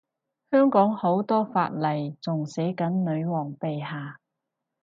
[0.49, 4.17] 香港好多法例仲寫緊女皇陛下